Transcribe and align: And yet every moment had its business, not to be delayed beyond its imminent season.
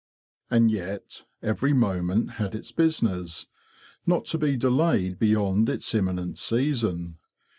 And 0.49 0.71
yet 0.71 1.25
every 1.43 1.73
moment 1.73 2.31
had 2.41 2.55
its 2.55 2.71
business, 2.71 3.45
not 4.07 4.25
to 4.33 4.39
be 4.39 4.57
delayed 4.57 5.19
beyond 5.19 5.69
its 5.69 5.93
imminent 5.93 6.39
season. 6.39 7.19